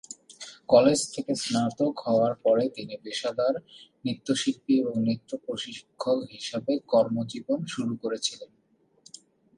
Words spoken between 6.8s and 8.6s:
কর্মজীবন শুরু করেছিলেন।